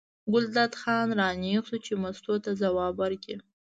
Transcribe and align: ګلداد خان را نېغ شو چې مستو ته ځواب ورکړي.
ګلداد 0.31 0.73
خان 0.81 1.07
را 1.19 1.27
نېغ 1.41 1.63
شو 1.69 1.77
چې 1.85 1.93
مستو 2.01 2.33
ته 2.43 2.51
ځواب 2.61 2.93
ورکړي. 3.01 3.35